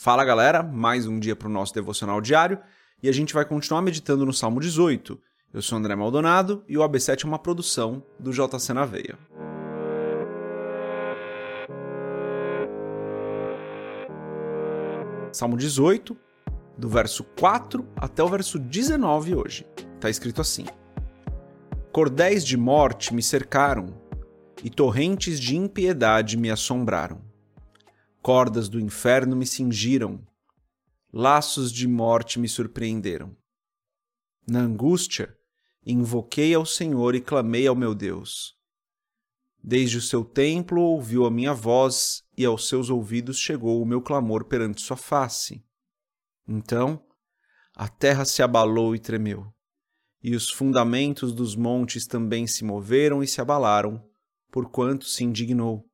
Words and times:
Fala 0.00 0.24
galera, 0.24 0.62
mais 0.62 1.08
um 1.08 1.18
dia 1.18 1.34
para 1.34 1.48
o 1.48 1.50
nosso 1.50 1.74
devocional 1.74 2.20
diário 2.20 2.60
e 3.02 3.08
a 3.08 3.12
gente 3.12 3.34
vai 3.34 3.44
continuar 3.44 3.82
meditando 3.82 4.24
no 4.24 4.32
Salmo 4.32 4.60
18. 4.60 5.20
Eu 5.52 5.60
sou 5.60 5.76
André 5.76 5.96
Maldonado 5.96 6.62
e 6.68 6.78
o 6.78 6.82
AB7 6.82 7.24
é 7.24 7.26
uma 7.26 7.36
produção 7.36 8.00
do 8.16 8.30
JC 8.30 8.72
na 8.72 8.84
Veia. 8.84 9.18
Salmo 15.32 15.56
18, 15.56 16.16
do 16.78 16.88
verso 16.88 17.24
4 17.36 17.84
até 17.96 18.22
o 18.22 18.28
verso 18.28 18.56
19 18.56 19.34
hoje. 19.34 19.66
Está 19.96 20.08
escrito 20.08 20.40
assim: 20.40 20.64
Cordéis 21.90 22.46
de 22.46 22.56
morte 22.56 23.12
me 23.12 23.20
cercaram 23.20 24.00
e 24.62 24.70
torrentes 24.70 25.40
de 25.40 25.56
impiedade 25.56 26.36
me 26.36 26.52
assombraram. 26.52 27.27
Cordas 28.28 28.68
do 28.68 28.78
inferno 28.78 29.34
me 29.34 29.46
cingiram, 29.46 30.22
laços 31.10 31.72
de 31.72 31.88
morte 31.88 32.38
me 32.38 32.46
surpreenderam. 32.46 33.34
Na 34.46 34.60
angústia, 34.60 35.34
invoquei 35.82 36.52
ao 36.52 36.66
Senhor 36.66 37.14
e 37.14 37.22
clamei 37.22 37.66
ao 37.66 37.74
meu 37.74 37.94
Deus. 37.94 38.54
Desde 39.64 39.96
o 39.96 40.02
seu 40.02 40.26
templo 40.26 40.82
ouviu 40.82 41.24
a 41.24 41.30
minha 41.30 41.54
voz, 41.54 42.22
e 42.36 42.44
aos 42.44 42.68
seus 42.68 42.90
ouvidos 42.90 43.38
chegou 43.38 43.80
o 43.80 43.86
meu 43.86 44.02
clamor 44.02 44.44
perante 44.44 44.82
sua 44.82 44.98
face. 44.98 45.64
Então, 46.46 47.02
a 47.74 47.88
terra 47.88 48.26
se 48.26 48.42
abalou 48.42 48.94
e 48.94 48.98
tremeu, 48.98 49.50
e 50.22 50.36
os 50.36 50.50
fundamentos 50.50 51.32
dos 51.32 51.56
montes 51.56 52.06
também 52.06 52.46
se 52.46 52.62
moveram 52.62 53.22
e 53.22 53.26
se 53.26 53.40
abalaram, 53.40 54.06
porquanto 54.52 55.06
se 55.06 55.24
indignou. 55.24 55.87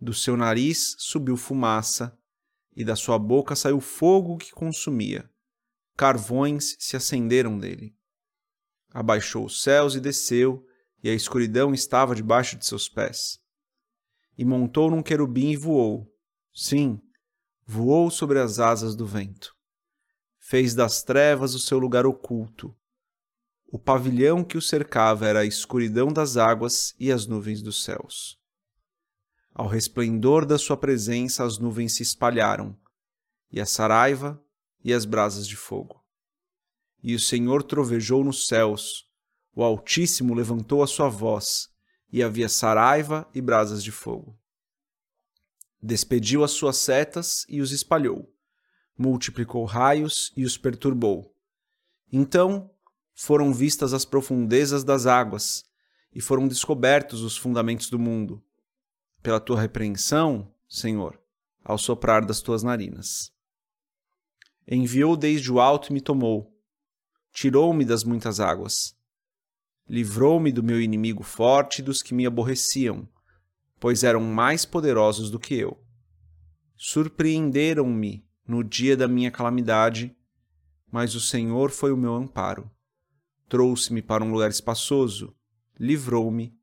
Do 0.00 0.14
seu 0.14 0.34
nariz 0.34 0.96
subiu 0.98 1.36
fumaça, 1.36 2.18
e 2.74 2.82
da 2.82 2.96
sua 2.96 3.18
boca 3.18 3.54
saiu 3.54 3.80
fogo 3.80 4.38
que 4.38 4.50
consumia. 4.50 5.28
Carvões 5.94 6.74
se 6.78 6.96
acenderam 6.96 7.58
dele. 7.58 7.94
Abaixou 8.94 9.44
os 9.44 9.62
céus 9.62 9.94
e 9.94 10.00
desceu, 10.00 10.66
e 11.02 11.10
a 11.10 11.14
escuridão 11.14 11.74
estava 11.74 12.14
debaixo 12.14 12.56
de 12.56 12.64
seus 12.64 12.88
pés. 12.88 13.38
E 14.38 14.44
montou 14.44 14.90
num 14.90 15.02
querubim 15.02 15.50
e 15.50 15.56
voou. 15.56 16.10
Sim, 16.54 16.98
voou 17.66 18.10
sobre 18.10 18.38
as 18.38 18.58
asas 18.58 18.96
do 18.96 19.06
vento. 19.06 19.54
Fez 20.38 20.74
das 20.74 21.02
trevas 21.02 21.54
o 21.54 21.58
seu 21.58 21.78
lugar 21.78 22.06
oculto. 22.06 22.74
O 23.66 23.78
pavilhão 23.78 24.42
que 24.42 24.56
o 24.56 24.62
cercava 24.62 25.28
era 25.28 25.40
a 25.40 25.44
escuridão 25.44 26.08
das 26.08 26.38
águas 26.38 26.94
e 26.98 27.12
as 27.12 27.26
nuvens 27.26 27.60
dos 27.60 27.84
céus. 27.84 28.39
Ao 29.54 29.66
resplendor 29.66 30.46
da 30.46 30.58
sua 30.58 30.76
presença, 30.76 31.44
as 31.44 31.58
nuvens 31.58 31.94
se 31.94 32.02
espalharam, 32.02 32.76
e 33.50 33.60
a 33.60 33.66
saraiva 33.66 34.42
e 34.82 34.92
as 34.92 35.04
brasas 35.04 35.46
de 35.46 35.56
fogo. 35.56 36.02
E 37.02 37.14
o 37.14 37.20
Senhor 37.20 37.62
trovejou 37.62 38.22
nos 38.22 38.46
céus, 38.46 39.10
o 39.54 39.62
Altíssimo 39.62 40.34
levantou 40.34 40.82
a 40.82 40.86
sua 40.86 41.08
voz, 41.08 41.68
e 42.12 42.22
havia 42.22 42.48
saraiva 42.48 43.28
e 43.34 43.40
brasas 43.40 43.82
de 43.82 43.90
fogo. 43.90 44.38
Despediu 45.82 46.44
as 46.44 46.52
suas 46.52 46.76
setas 46.76 47.44
e 47.48 47.60
os 47.60 47.72
espalhou, 47.72 48.32
multiplicou 48.96 49.64
raios 49.64 50.32
e 50.36 50.44
os 50.44 50.58
perturbou. 50.58 51.34
Então 52.12 52.70
foram 53.14 53.52
vistas 53.52 53.92
as 53.92 54.04
profundezas 54.04 54.84
das 54.84 55.06
águas, 55.06 55.64
e 56.12 56.20
foram 56.20 56.48
descobertos 56.48 57.22
os 57.22 57.36
fundamentos 57.36 57.88
do 57.88 57.98
mundo. 57.98 58.42
Pela 59.22 59.40
tua 59.40 59.60
repreensão, 59.60 60.52
Senhor, 60.68 61.20
ao 61.62 61.76
soprar 61.76 62.24
das 62.24 62.40
tuas 62.40 62.62
narinas. 62.62 63.32
Enviou 64.66 65.16
desde 65.16 65.52
o 65.52 65.60
alto 65.60 65.90
e 65.90 65.92
me 65.92 66.00
tomou, 66.00 66.56
tirou-me 67.32 67.84
das 67.84 68.04
muitas 68.04 68.40
águas. 68.40 68.96
Livrou-me 69.88 70.52
do 70.52 70.62
meu 70.62 70.80
inimigo 70.80 71.22
forte 71.22 71.80
e 71.80 71.82
dos 71.82 72.02
que 72.02 72.14
me 72.14 72.24
aborreciam, 72.24 73.08
pois 73.78 74.04
eram 74.04 74.20
mais 74.20 74.64
poderosos 74.64 75.30
do 75.30 75.38
que 75.38 75.54
eu. 75.54 75.82
Surpreenderam-me 76.76 78.24
no 78.46 78.62
dia 78.62 78.96
da 78.96 79.08
minha 79.08 79.30
calamidade, 79.30 80.16
mas 80.90 81.14
o 81.14 81.20
Senhor 81.20 81.70
foi 81.70 81.92
o 81.92 81.96
meu 81.96 82.14
amparo 82.14 82.70
trouxe-me 83.50 84.00
para 84.00 84.24
um 84.24 84.30
lugar 84.30 84.48
espaçoso, 84.48 85.34
livrou-me, 85.78 86.56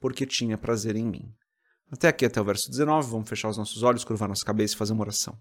porque 0.00 0.26
tinha 0.26 0.58
prazer 0.58 0.96
em 0.96 1.06
mim. 1.06 1.32
Até 1.92 2.08
aqui, 2.08 2.24
até 2.24 2.40
o 2.40 2.44
verso 2.44 2.70
19, 2.70 3.10
vamos 3.10 3.28
fechar 3.28 3.50
os 3.50 3.58
nossos 3.58 3.82
olhos, 3.82 4.02
curvar 4.02 4.26
nossa 4.26 4.46
cabeça 4.46 4.72
e 4.72 4.78
fazer 4.78 4.94
uma 4.94 5.02
oração. 5.02 5.38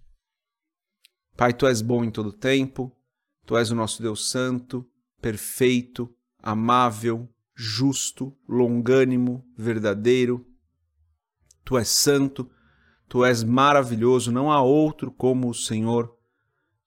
Pai, 1.37 1.53
tu 1.53 1.65
és 1.65 1.81
bom 1.81 2.03
em 2.03 2.11
todo 2.11 2.33
tempo, 2.33 2.93
tu 3.45 3.55
és 3.55 3.71
o 3.71 3.75
nosso 3.75 4.01
Deus 4.01 4.29
santo, 4.29 4.85
perfeito, 5.21 6.13
amável, 6.43 7.33
justo, 7.55 8.37
longânimo, 8.49 9.47
verdadeiro. 9.57 10.45
Tu 11.63 11.77
és 11.77 11.87
santo, 11.87 12.51
tu 13.07 13.23
és 13.23 13.45
maravilhoso, 13.45 14.29
não 14.29 14.51
há 14.51 14.61
outro 14.61 15.09
como 15.09 15.49
o 15.49 15.55
Senhor, 15.55 16.13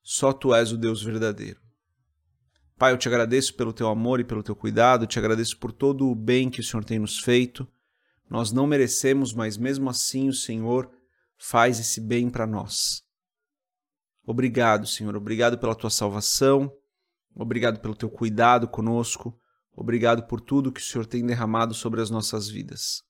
só 0.03 0.31
tu 0.31 0.53
és 0.53 0.71
o 0.71 0.77
Deus 0.77 1.01
verdadeiro. 1.01 1.59
Pai, 2.77 2.93
eu 2.93 2.97
te 2.99 3.07
agradeço 3.07 3.55
pelo 3.55 3.73
teu 3.73 3.87
amor 3.87 4.19
e 4.19 4.23
pelo 4.23 4.43
teu 4.43 4.55
cuidado, 4.55 5.07
te 5.07 5.17
agradeço 5.17 5.57
por 5.57 5.71
todo 5.71 6.07
o 6.07 6.13
bem 6.13 6.51
que 6.51 6.59
o 6.59 6.63
Senhor 6.63 6.85
tem 6.85 6.99
nos 6.99 7.19
feito. 7.19 7.67
Nós 8.29 8.51
não 8.51 8.65
merecemos, 8.65 9.33
mas 9.33 9.57
mesmo 9.57 9.89
assim 9.89 10.27
o 10.27 10.33
Senhor 10.33 10.89
faz 11.37 11.79
esse 11.79 12.01
bem 12.01 12.29
para 12.29 12.47
nós. 12.47 13.03
Obrigado, 14.25 14.87
Senhor, 14.87 15.15
obrigado 15.15 15.57
pela 15.57 15.75
tua 15.75 15.89
salvação, 15.89 16.71
obrigado 17.35 17.79
pelo 17.79 17.95
teu 17.95 18.09
cuidado 18.09 18.67
conosco, 18.67 19.39
obrigado 19.75 20.23
por 20.23 20.41
tudo 20.41 20.71
que 20.71 20.81
o 20.81 20.83
Senhor 20.83 21.05
tem 21.05 21.23
derramado 21.25 21.75
sobre 21.75 22.01
as 22.01 22.09
nossas 22.09 22.49
vidas. 22.49 23.03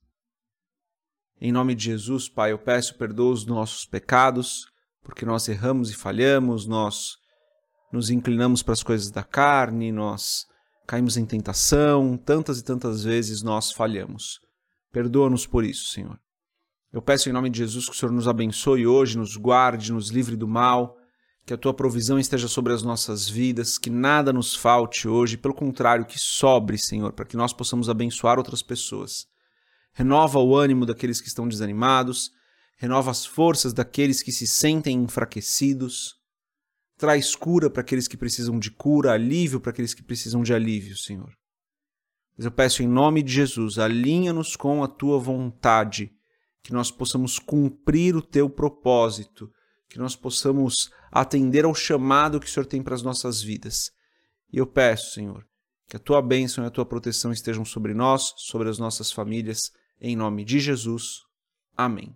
Em 1.40 1.52
nome 1.52 1.76
de 1.76 1.86
Jesus, 1.86 2.28
Pai, 2.28 2.52
eu 2.52 2.60
peço 2.60 2.98
perdão 2.98 3.32
dos 3.32 3.46
nossos 3.46 3.86
pecados, 3.86 4.66
porque 5.04 5.26
nós 5.26 5.48
erramos 5.48 5.90
e 5.90 5.96
falhamos, 5.96 6.66
nós 6.66 7.18
nos 7.92 8.10
inclinamos 8.10 8.62
para 8.62 8.74
as 8.74 8.84
coisas 8.84 9.12
da 9.12 9.24
carne, 9.24 9.92
nós 9.92 10.46
caímos 10.86 11.16
em 11.16 11.26
tentação, 11.26 12.18
tantas 12.18 12.60
e 12.60 12.64
tantas 12.64 13.04
vezes 13.04 13.42
nós 13.42 13.72
falhamos. 13.72 14.45
Perdoa-nos 14.96 15.46
por 15.46 15.66
isso, 15.66 15.92
Senhor. 15.92 16.18
Eu 16.90 17.02
peço 17.02 17.28
em 17.28 17.34
nome 17.34 17.50
de 17.50 17.58
Jesus 17.58 17.84
que 17.84 17.92
o 17.92 17.94
Senhor 17.94 18.14
nos 18.14 18.30
abençoe 18.30 18.88
hoje, 18.88 19.18
nos 19.18 19.36
guarde, 19.36 19.92
nos 19.92 20.08
livre 20.10 20.38
do 20.38 20.48
mal, 20.48 20.96
que 21.46 21.54
a 21.54 21.58
tua 21.58 21.74
provisão 21.74 22.18
esteja 22.18 22.48
sobre 22.48 22.72
as 22.72 22.82
nossas 22.82 23.28
vidas, 23.28 23.78
que 23.78 23.90
nada 23.90 24.32
nos 24.32 24.56
falte 24.56 25.06
hoje, 25.06 25.36
pelo 25.36 25.54
contrário, 25.54 26.06
que 26.06 26.18
sobre, 26.18 26.78
Senhor, 26.78 27.12
para 27.12 27.26
que 27.26 27.36
nós 27.36 27.52
possamos 27.52 27.90
abençoar 27.90 28.38
outras 28.38 28.64
pessoas. 28.64 29.26
Renova 29.92 30.40
o 30.40 30.56
ânimo 30.56 30.86
daqueles 30.86 31.20
que 31.20 31.28
estão 31.28 31.46
desanimados, 31.46 32.32
renova 32.78 33.12
as 33.12 33.26
forças 33.26 33.74
daqueles 33.74 34.24
que 34.24 34.32
se 34.32 34.48
sentem 34.48 35.04
enfraquecidos 35.04 36.14
traz 36.98 37.36
cura 37.36 37.70
para 37.70 37.82
aqueles 37.82 38.08
que 38.08 38.16
precisam 38.16 38.58
de 38.58 38.72
cura, 38.72 39.12
alívio 39.12 39.60
para 39.60 39.72
aqueles 39.72 39.94
que 39.94 40.02
precisam 40.02 40.42
de 40.42 40.54
alívio, 40.54 40.96
Senhor. 40.96 41.36
Mas 42.38 42.46
eu 42.46 42.52
peço 42.52 42.84
em 42.84 42.88
nome 42.88 43.24
de 43.24 43.32
Jesus, 43.32 43.80
alinha-nos 43.80 44.56
com 44.56 44.84
a 44.84 44.88
tua 44.88 45.18
vontade, 45.18 46.12
que 46.62 46.74
nós 46.74 46.92
possamos 46.92 47.40
cumprir 47.40 48.16
o 48.16 48.22
teu 48.22 48.50
propósito, 48.50 49.50
que 49.88 49.98
nós 49.98 50.16
possamos 50.16 50.90
atender 51.12 51.64
ao 51.64 51.74
chamado 51.74 52.40
que 52.40 52.48
o 52.48 52.50
Senhor 52.50 52.66
tem 52.66 52.84
para 52.84 52.96
as 52.96 53.04
nossas 53.04 53.42
vidas. 53.42 53.92
E 54.52 54.58
eu 54.58 54.68
peço, 54.68 55.14
Senhor, 55.14 55.46
que 55.88 55.96
a 55.96 56.00
tua 56.00 56.22
bênção 56.22 56.64
e 56.64 56.68
a 56.68 56.72
tua 56.72 56.86
proteção 56.86 57.32
estejam 57.32 57.64
sobre 57.64 57.94
nós, 57.94 58.34
sobre 58.38 58.70
as 58.70 58.78
nossas 58.78 59.12
famílias, 59.12 59.72
em 60.02 60.16
nome 60.16 60.44
de 60.44 60.60
Jesus. 60.60 61.22
Amém. 61.78 62.16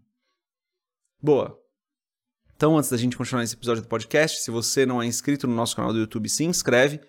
Boa. 1.22 1.58
Então, 2.56 2.78
antes 2.78 2.90
da 2.90 2.98
gente 2.98 3.16
continuar 3.16 3.44
esse 3.44 3.56
episódio 3.56 3.84
do 3.84 3.88
podcast, 3.88 4.42
se 4.42 4.52
você 4.52 4.86
não 4.86 5.02
é 5.02 5.06
inscrito 5.06 5.48
no 5.48 5.56
nosso 5.56 5.76
canal 5.76 5.94
do 5.94 6.00
YouTube, 6.00 6.28
se 6.28 6.44
inscreve, 6.44 7.00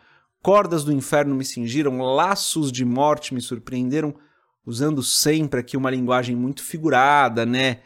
cordas 0.42 0.84
do 0.84 0.92
inferno 0.92 1.34
me 1.34 1.44
cingiram, 1.44 2.00
laços 2.00 2.72
de 2.72 2.84
morte 2.84 3.34
me 3.34 3.40
surpreenderam, 3.40 4.14
usando 4.64 5.02
sempre 5.02 5.60
aqui 5.60 5.76
uma 5.76 5.90
linguagem 5.90 6.34
muito 6.34 6.62
figurada, 6.62 7.44
né? 7.46 7.78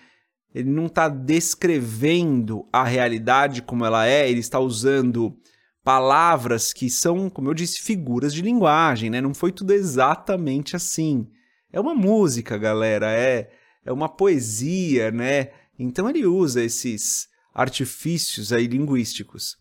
ele 0.55 0.71
não 0.71 0.87
está 0.87 1.09
descrevendo 1.09 2.67
a 2.73 2.85
realidade 2.85 3.61
como 3.61 3.85
ela 3.85 4.07
é, 4.07 4.31
ele 4.31 4.39
está 4.39 4.61
usando 4.61 5.37
palavras 5.83 6.73
que 6.73 6.89
são, 6.89 7.29
como 7.29 7.51
eu 7.51 7.55
disse, 7.55 7.83
figuras 7.83 8.33
de 8.33 8.41
linguagem, 8.41 9.11
né? 9.11 9.21
Não 9.21 9.35
foi 9.35 9.51
tudo 9.51 9.73
exatamente 9.73 10.77
assim. 10.77 11.27
É 11.73 11.81
uma 11.81 11.95
música, 11.95 12.57
galera, 12.57 13.11
é, 13.11 13.51
é 13.85 13.93
uma 13.93 14.09
poesia, 14.09 15.11
né? 15.11 15.51
Então 15.79 16.09
ele 16.09 16.25
usa 16.27 16.63
esses 16.63 17.29
artifícios 17.53 18.53
aí 18.53 18.67
linguísticos. 18.67 19.57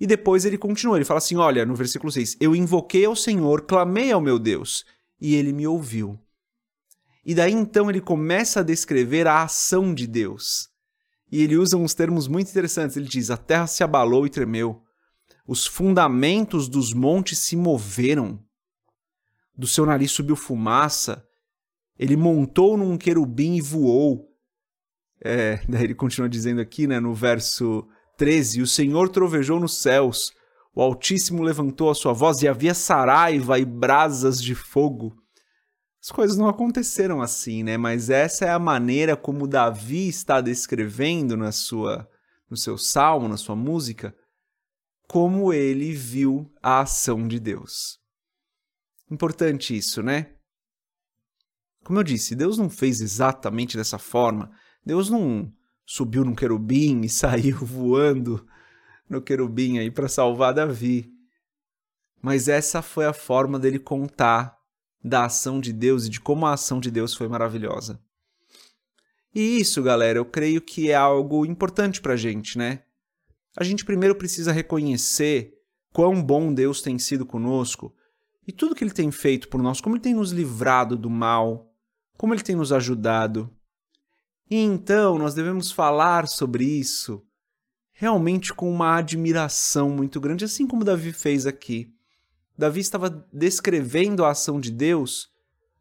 E 0.00 0.06
depois 0.06 0.44
ele 0.44 0.56
continua, 0.56 0.96
ele 0.96 1.04
fala 1.04 1.18
assim: 1.18 1.36
olha, 1.36 1.66
no 1.66 1.74
versículo 1.74 2.10
6, 2.10 2.36
eu 2.40 2.54
invoquei 2.54 3.04
ao 3.04 3.16
Senhor, 3.16 3.62
clamei 3.62 4.12
ao 4.12 4.20
meu 4.20 4.38
Deus, 4.38 4.84
e 5.20 5.34
ele 5.34 5.52
me 5.52 5.66
ouviu. 5.66 6.18
E 7.24 7.34
daí 7.34 7.52
então 7.52 7.90
ele 7.90 8.00
começa 8.00 8.60
a 8.60 8.62
descrever 8.62 9.26
a 9.26 9.42
ação 9.42 9.92
de 9.92 10.06
Deus. 10.06 10.68
E 11.30 11.42
ele 11.42 11.56
usa 11.56 11.76
uns 11.76 11.92
termos 11.92 12.26
muito 12.26 12.48
interessantes. 12.48 12.96
Ele 12.96 13.08
diz: 13.08 13.30
A 13.30 13.36
terra 13.36 13.66
se 13.66 13.82
abalou 13.82 14.26
e 14.26 14.30
tremeu, 14.30 14.82
os 15.46 15.66
fundamentos 15.66 16.68
dos 16.68 16.92
montes 16.92 17.38
se 17.38 17.56
moveram, 17.56 18.38
do 19.56 19.66
seu 19.66 19.84
nariz 19.84 20.12
subiu 20.12 20.36
fumaça, 20.36 21.26
ele 21.98 22.16
montou 22.16 22.76
num 22.76 22.96
querubim 22.96 23.56
e 23.56 23.60
voou. 23.60 24.27
É, 25.22 25.60
daí 25.68 25.84
ele 25.84 25.94
continua 25.94 26.28
dizendo 26.28 26.60
aqui, 26.60 26.86
né, 26.86 27.00
no 27.00 27.14
verso 27.14 27.86
13: 28.16 28.62
O 28.62 28.66
Senhor 28.66 29.08
trovejou 29.08 29.58
nos 29.58 29.80
céus, 29.80 30.32
o 30.74 30.82
Altíssimo 30.82 31.42
levantou 31.42 31.90
a 31.90 31.94
sua 31.94 32.12
voz 32.12 32.42
e 32.42 32.48
havia 32.48 32.74
saraiva 32.74 33.58
e 33.58 33.64
brasas 33.64 34.42
de 34.42 34.54
fogo. 34.54 35.16
As 36.00 36.10
coisas 36.10 36.36
não 36.36 36.48
aconteceram 36.48 37.20
assim, 37.20 37.62
né? 37.62 37.76
Mas 37.76 38.08
essa 38.08 38.44
é 38.44 38.50
a 38.50 38.58
maneira 38.58 39.16
como 39.16 39.48
Davi 39.48 40.08
está 40.08 40.40
descrevendo 40.40 41.36
na 41.36 41.50
sua 41.52 42.08
no 42.48 42.56
seu 42.56 42.78
salmo, 42.78 43.28
na 43.28 43.36
sua 43.36 43.54
música, 43.54 44.16
como 45.06 45.52
ele 45.52 45.92
viu 45.92 46.50
a 46.62 46.80
ação 46.80 47.28
de 47.28 47.38
Deus. 47.38 47.98
Importante 49.10 49.76
isso, 49.76 50.02
né? 50.02 50.34
Como 51.84 51.98
eu 51.98 52.04
disse, 52.04 52.34
Deus 52.34 52.58
não 52.58 52.68
fez 52.68 53.00
exatamente 53.00 53.76
dessa 53.76 53.98
forma. 53.98 54.50
Deus 54.84 55.10
não 55.10 55.52
subiu 55.84 56.24
num 56.24 56.34
querubim 56.34 57.02
e 57.02 57.08
saiu 57.10 57.58
voando 57.58 58.46
no 59.08 59.22
querubim 59.22 59.78
aí 59.78 59.90
para 59.90 60.08
salvar 60.08 60.54
Davi. 60.54 61.12
Mas 62.20 62.48
essa 62.48 62.82
foi 62.82 63.06
a 63.06 63.12
forma 63.12 63.58
dele 63.58 63.78
contar 63.78 64.58
da 65.02 65.24
ação 65.24 65.60
de 65.60 65.72
Deus 65.72 66.06
e 66.06 66.08
de 66.08 66.20
como 66.20 66.46
a 66.46 66.52
ação 66.52 66.80
de 66.80 66.90
Deus 66.90 67.14
foi 67.14 67.28
maravilhosa. 67.28 68.00
E 69.34 69.60
isso, 69.60 69.82
galera, 69.82 70.18
eu 70.18 70.24
creio 70.24 70.60
que 70.60 70.90
é 70.90 70.94
algo 70.94 71.46
importante 71.46 72.00
pra 72.00 72.16
gente, 72.16 72.58
né? 72.58 72.82
A 73.56 73.62
gente 73.62 73.84
primeiro 73.84 74.14
precisa 74.14 74.52
reconhecer 74.52 75.54
quão 75.92 76.22
bom 76.22 76.52
Deus 76.52 76.82
tem 76.82 76.98
sido 76.98 77.24
conosco 77.24 77.94
e 78.46 78.52
tudo 78.52 78.74
que 78.74 78.82
ele 78.82 78.90
tem 78.90 79.10
feito 79.10 79.48
por 79.48 79.62
nós, 79.62 79.80
como 79.80 79.94
ele 79.94 80.02
tem 80.02 80.14
nos 80.14 80.32
livrado 80.32 80.96
do 80.96 81.10
mal, 81.10 81.70
como 82.16 82.34
ele 82.34 82.42
tem 82.42 82.56
nos 82.56 82.72
ajudado. 82.72 83.50
E 84.50 84.56
então 84.56 85.18
nós 85.18 85.34
devemos 85.34 85.70
falar 85.70 86.26
sobre 86.26 86.64
isso 86.64 87.22
realmente 87.92 88.54
com 88.54 88.70
uma 88.70 88.96
admiração 88.96 89.90
muito 89.90 90.20
grande, 90.20 90.44
assim 90.44 90.68
como 90.68 90.84
Davi 90.84 91.12
fez 91.12 91.46
aqui. 91.46 91.92
Davi 92.56 92.80
estava 92.80 93.10
descrevendo 93.32 94.24
a 94.24 94.30
ação 94.30 94.60
de 94.60 94.70
Deus, 94.70 95.28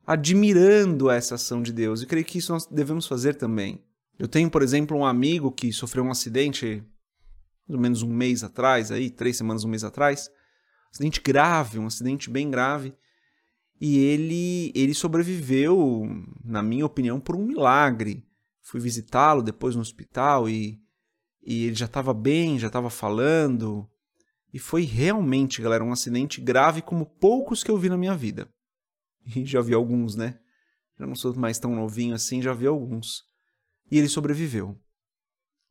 admirando 0.06 1.12
essa 1.12 1.36
ação 1.36 1.62
de 1.62 1.72
Deus. 1.72 2.02
E 2.02 2.08
creio 2.08 2.26
que 2.26 2.40
isso 2.40 2.52
nós 2.52 2.66
devemos 2.66 3.06
fazer 3.06 3.36
também. 3.36 3.84
Eu 4.18 4.28
tenho, 4.28 4.50
por 4.50 4.64
exemplo, 4.64 4.98
um 4.98 5.06
amigo 5.06 5.52
que 5.52 5.72
sofreu 5.72 6.04
um 6.04 6.12
acidente 6.12 6.84
mais 7.68 7.76
ou 7.76 7.80
menos 7.80 8.02
um 8.02 8.12
mês 8.12 8.44
atrás, 8.44 8.92
aí, 8.92 9.10
três 9.10 9.38
semanas, 9.38 9.64
um 9.64 9.70
mês 9.70 9.84
atrás. 9.84 10.30
Um 10.88 10.90
acidente 10.92 11.22
grave, 11.22 11.78
um 11.78 11.86
acidente 11.86 12.30
bem 12.30 12.50
grave. 12.50 12.96
E 13.80 14.00
ele, 14.00 14.72
ele 14.74 14.94
sobreviveu, 14.96 16.10
na 16.44 16.64
minha 16.64 16.86
opinião, 16.86 17.20
por 17.20 17.36
um 17.36 17.46
milagre. 17.46 18.27
Fui 18.68 18.82
visitá-lo 18.82 19.42
depois 19.42 19.76
no 19.76 19.82
hospital 19.82 20.50
e, 20.50 20.78
e 21.42 21.68
ele 21.68 21.76
já 21.76 21.86
estava 21.86 22.14
bem, 22.14 22.60
já 22.60 22.68
estava 22.68 22.90
falando, 22.90 23.90
e 24.54 24.60
foi 24.60 24.84
realmente, 24.84 25.62
galera, 25.62 25.86
um 25.86 25.92
acidente 25.94 26.42
grave 26.42 26.82
como 26.82 27.06
poucos 27.06 27.64
que 27.64 27.72
eu 27.72 27.78
vi 27.78 27.88
na 27.88 27.98
minha 27.98 28.16
vida. 28.16 28.50
E 29.36 29.46
já 29.46 29.62
vi 29.62 29.74
alguns, 29.74 30.16
né? 30.16 30.40
Já 31.00 31.06
não 31.06 31.16
sou 31.16 31.34
mais 31.36 31.60
tão 31.60 31.76
novinho 31.76 32.16
assim, 32.16 32.42
já 32.42 32.54
vi 32.54 32.66
alguns. 32.66 33.24
E 33.90 33.98
ele 33.98 34.08
sobreviveu. 34.10 34.78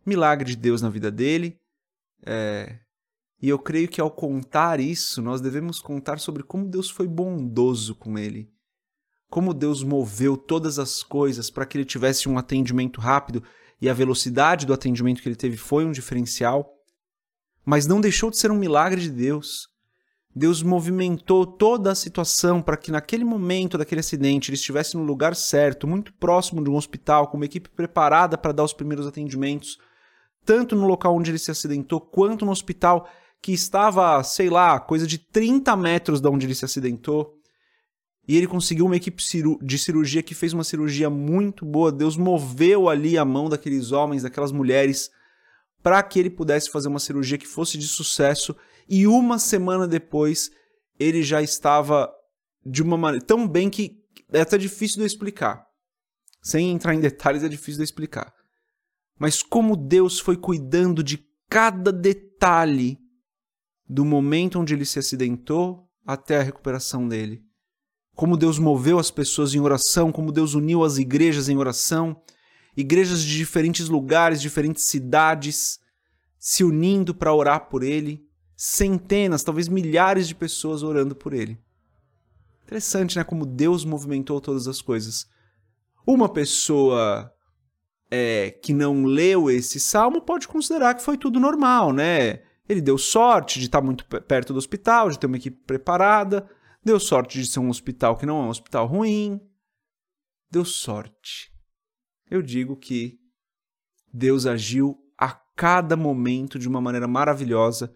Milagre 0.05 0.51
de 0.51 0.57
Deus 0.57 0.81
na 0.81 0.89
vida 0.89 1.11
dele. 1.11 1.59
É... 2.25 2.79
E 3.43 3.49
eu 3.49 3.59
creio 3.59 3.89
que 3.89 4.01
ao 4.01 4.11
contar 4.11 4.79
isso, 4.79 5.21
nós 5.21 5.41
devemos 5.41 5.81
contar 5.81 6.19
sobre 6.19 6.43
como 6.43 6.69
Deus 6.69 6.89
foi 6.89 7.07
bondoso 7.07 7.95
com 7.95 8.19
ele. 8.19 8.51
Como 9.29 9.55
Deus 9.55 9.83
moveu 9.83 10.37
todas 10.37 10.79
as 10.79 11.03
coisas 11.03 11.51
para 11.51 11.67
que 11.67 11.77
ele 11.77 11.85
tivesse 11.85 12.29
um 12.29 12.39
atendimento 12.39 13.01
rápido 13.01 13.43
e 13.81 13.89
a 13.89 13.95
velocidade 13.95 14.65
do 14.65 14.73
atendimento 14.73 15.21
que 15.21 15.29
ele 15.29 15.37
teve 15.37 15.57
foi 15.57 15.85
um 15.85 15.93
diferencial 15.93 16.77
mas 17.67 17.85
não 17.85 18.01
deixou 18.01 18.31
de 18.31 18.39
ser 18.39 18.53
um 18.53 18.57
milagre 18.57 19.01
de 19.01 19.11
Deus. 19.11 19.69
Deus 20.33 20.63
movimentou 20.63 21.45
toda 21.45 21.91
a 21.91 21.95
situação 21.97 22.63
para 22.63 22.77
que 22.77 22.93
naquele 22.93 23.25
momento 23.25 23.77
daquele 23.77 24.01
acidente 24.01 24.51
ele 24.51 24.57
estivesse 24.57 24.97
no 24.97 25.03
lugar 25.03 25.35
certo, 25.35 25.87
muito 25.87 26.13
próximo 26.15 26.63
de 26.63 26.71
um 26.71 26.77
hospital, 26.77 27.27
com 27.27 27.37
uma 27.37 27.47
equipe 27.47 27.69
preparada 27.69 28.39
para 28.39 28.53
dar 28.53 28.63
os 28.63 28.73
primeiros 28.73 29.07
atendimentos, 29.07 29.79
tanto 30.45 30.77
no 30.77 30.87
local 30.87 31.17
onde 31.17 31.31
ele 31.31 31.39
se 31.39 31.51
acidentou, 31.51 32.01
quanto 32.01 32.45
no 32.45 32.53
hospital 32.53 33.09
que 33.43 33.53
estava, 33.53 34.23
sei 34.23 34.49
lá, 34.49 34.79
coisa 34.79 35.07
de 35.07 35.19
30 35.19 35.75
metros 35.77 36.21
de 36.21 36.29
onde 36.29 36.47
ele 36.47 36.55
se 36.55 36.65
acidentou. 36.65 37.36
E 38.29 38.37
ele 38.37 38.47
conseguiu 38.47 38.87
uma 38.87 38.97
equipe 38.97 39.23
de 39.63 39.79
cirurgia 39.79 40.23
que 40.23 40.35
fez 40.35 40.53
uma 40.53 40.65
cirurgia 40.65 41.09
muito 41.09 41.65
boa. 41.65 41.93
Deus 41.93 42.17
moveu 42.17 42.89
ali 42.89 43.17
a 43.17 43.25
mão 43.25 43.49
daqueles 43.49 43.93
homens, 43.93 44.23
daquelas 44.23 44.51
mulheres 44.51 45.11
para 45.87 46.03
que 46.03 46.19
ele 46.19 46.31
pudesse 46.31 46.69
fazer 46.69 46.89
uma 46.89 46.99
cirurgia 46.99 47.39
que 47.39 47.47
fosse 47.47 47.79
de 47.79 47.87
sucesso 47.87 48.57
e 48.89 49.07
uma 49.07 49.39
semana 49.39 49.87
depois 49.87 50.51
ele 50.99 51.23
já 51.23 51.41
estava 51.41 52.13
de 52.65 52.83
uma 52.83 52.97
maneira 52.97 53.25
tão 53.25 53.47
bem 53.47 53.71
que 53.71 54.03
é 54.33 54.41
até 54.41 54.59
difícil 54.59 54.97
de 54.97 55.03
eu 55.03 55.07
explicar. 55.07 55.65
Sem 56.43 56.73
entrar 56.73 56.93
em 56.93 56.99
detalhes 56.99 57.45
é 57.45 57.49
difícil 57.49 57.75
de 57.75 57.83
eu 57.83 57.85
explicar. 57.85 58.35
Mas 59.17 59.45
como 59.45 59.77
Deus 59.77 60.19
foi 60.19 60.37
cuidando 60.37 61.05
de 61.05 61.25
cada 61.49 61.93
detalhe 61.93 62.99
do 63.89 64.05
momento 64.05 64.59
onde 64.59 64.75
ele 64.75 64.85
se 64.85 64.99
acidentou 64.99 65.89
até 66.05 66.39
a 66.39 66.43
recuperação 66.43 67.07
dele. 67.07 67.45
Como 68.17 68.37
Deus 68.37 68.59
moveu 68.59 68.99
as 68.99 69.11
pessoas 69.11 69.55
em 69.55 69.61
oração, 69.61 70.11
como 70.11 70.33
Deus 70.33 70.55
uniu 70.55 70.83
as 70.83 70.97
igrejas 70.97 71.51
em 71.51 71.59
oração, 71.59 72.21
igrejas 72.75 73.23
de 73.23 73.37
diferentes 73.37 73.91
lugares, 73.91 74.41
diferentes 74.41 74.85
cidades, 74.85 75.79
se 76.39 76.65
unindo 76.65 77.15
para 77.15 77.35
orar 77.35 77.69
por 77.69 77.83
ele, 77.83 78.27
centenas, 78.57 79.45
talvez 79.45 79.69
milhares 79.69 80.27
de 80.27 80.35
pessoas 80.35 80.83
orando 80.83 81.15
por 81.15 81.35
ele. 81.35 81.59
Interessante, 82.65 83.19
né? 83.19 83.23
Como 83.23 83.45
Deus 83.45 83.85
movimentou 83.85 84.41
todas 84.41 84.67
as 84.67 84.81
coisas. 84.81 85.29
Uma 86.07 86.29
pessoa 86.29 87.31
é, 88.11 88.51
que 88.51 88.73
não 88.73 89.05
leu 89.05 89.51
esse 89.51 89.79
salmo 89.79 90.23
pode 90.23 90.49
considerar 90.49 90.95
que 90.95 91.03
foi 91.03 91.19
tudo 91.19 91.39
normal, 91.39 91.93
né? 91.93 92.41
Ele 92.67 92.81
deu 92.81 92.97
sorte 92.97 93.61
de 93.61 93.67
estar 93.67 93.83
muito 93.83 94.07
perto 94.07 94.55
do 94.55 94.59
hospital, 94.59 95.11
de 95.11 95.19
ter 95.19 95.27
uma 95.27 95.37
equipe 95.37 95.59
preparada, 95.67 96.49
deu 96.87 96.99
sorte 96.99 97.39
de 97.39 97.47
ser 97.47 97.61
um 97.61 97.69
hospital 97.69 98.17
que 98.17 98.25
não 98.25 98.41
é 98.41 98.47
um 98.47 98.49
hospital 98.49 98.87
ruim, 98.87 99.41
deu 100.51 100.65
sorte 100.65 101.55
eu 102.31 102.43
digo 102.43 102.77
que 102.77 103.19
Deus 104.13 104.47
agiu 104.47 104.99
a 105.19 105.29
cada 105.29 105.97
momento 105.97 106.59
de 106.59 106.69
uma 106.69 106.81
maneira 106.81 107.07
maravilhosa, 107.07 107.95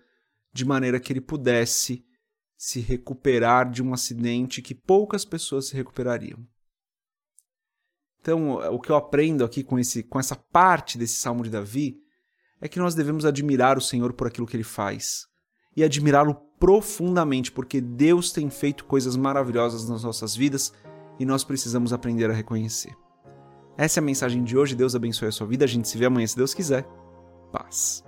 de 0.53 0.65
maneira 0.65 1.01
que 1.01 1.13
ele 1.13 1.21
pudesse 1.21 2.05
se 2.57 2.81
recuperar 2.81 3.71
de 3.71 3.83
um 3.83 3.93
acidente 3.93 4.63
que 4.63 4.75
poucas 4.75 5.25
pessoas 5.25 5.69
se 5.69 5.75
recuperariam. 5.75 6.47
Então, 8.21 8.57
o 8.73 8.79
que 8.79 8.91
eu 8.91 8.97
aprendo 8.97 9.45
aqui 9.45 9.65
com, 9.65 9.79
esse, 9.79 10.03
com 10.03 10.21
essa 10.21 10.37
parte 10.37 10.99
desse 10.99 11.15
Salmo 11.15 11.43
de 11.43 11.51
Davi 11.51 11.99
é 12.61 12.69
que 12.69 12.79
nós 12.79 12.95
devemos 12.95 13.25
admirar 13.25 13.79
o 13.79 13.81
Senhor 13.81 14.13
por 14.13 14.27
aquilo 14.27 14.47
que 14.47 14.55
ele 14.55 14.63
faz 14.63 15.27
e 15.75 15.83
admirá-lo 15.83 16.35
profundamente, 16.61 17.51
porque 17.51 17.81
Deus 17.81 18.31
tem 18.31 18.51
feito 18.51 18.85
coisas 18.85 19.17
maravilhosas 19.17 19.89
nas 19.89 20.05
nossas 20.05 20.37
vidas 20.37 20.73
e 21.19 21.25
nós 21.25 21.43
precisamos 21.43 21.93
aprender 21.93 22.31
a 22.31 22.35
reconhecer. 22.35 22.95
Essa 23.79 23.99
é 23.99 24.03
a 24.03 24.05
mensagem 24.05 24.45
de 24.45 24.59
hoje. 24.59 24.77
Deus 24.77 24.95
abençoe 24.95 25.29
a 25.29 25.33
sua 25.33 25.47
vida. 25.47 25.65
A 25.65 25.69
gente 25.69 25.89
se 25.89 25.97
vê 25.97 26.05
amanhã, 26.05 26.27
se 26.27 26.37
Deus 26.37 26.53
quiser. 26.53 26.87
Paz. 27.51 28.05